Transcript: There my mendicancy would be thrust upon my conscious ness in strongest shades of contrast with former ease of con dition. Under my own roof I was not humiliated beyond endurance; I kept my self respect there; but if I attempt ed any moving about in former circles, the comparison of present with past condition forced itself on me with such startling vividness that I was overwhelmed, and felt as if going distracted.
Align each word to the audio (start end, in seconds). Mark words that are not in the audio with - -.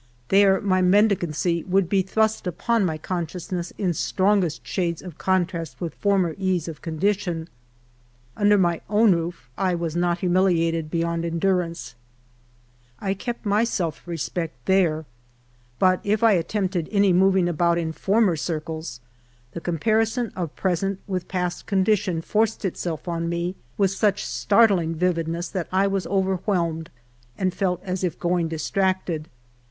There 0.29 0.59
my 0.59 0.81
mendicancy 0.81 1.63
would 1.67 1.87
be 1.87 2.01
thrust 2.01 2.47
upon 2.47 2.85
my 2.85 2.97
conscious 2.97 3.51
ness 3.51 3.69
in 3.77 3.93
strongest 3.93 4.65
shades 4.65 5.03
of 5.03 5.19
contrast 5.19 5.79
with 5.79 5.93
former 5.93 6.33
ease 6.39 6.67
of 6.67 6.81
con 6.81 6.97
dition. 6.99 7.47
Under 8.35 8.57
my 8.57 8.81
own 8.89 9.11
roof 9.13 9.51
I 9.59 9.75
was 9.75 9.95
not 9.95 10.17
humiliated 10.21 10.89
beyond 10.89 11.23
endurance; 11.23 11.93
I 12.99 13.13
kept 13.13 13.45
my 13.45 13.63
self 13.63 14.07
respect 14.07 14.65
there; 14.65 15.05
but 15.77 15.99
if 16.03 16.23
I 16.23 16.31
attempt 16.31 16.75
ed 16.75 16.89
any 16.91 17.13
moving 17.13 17.47
about 17.47 17.77
in 17.77 17.91
former 17.93 18.35
circles, 18.35 19.01
the 19.51 19.61
comparison 19.61 20.31
of 20.35 20.55
present 20.55 20.99
with 21.05 21.27
past 21.27 21.67
condition 21.67 22.23
forced 22.23 22.65
itself 22.65 23.07
on 23.07 23.29
me 23.29 23.55
with 23.77 23.91
such 23.91 24.25
startling 24.25 24.95
vividness 24.95 25.47
that 25.49 25.67
I 25.71 25.85
was 25.85 26.07
overwhelmed, 26.07 26.89
and 27.37 27.53
felt 27.53 27.83
as 27.83 28.03
if 28.03 28.17
going 28.17 28.47
distracted. 28.47 29.29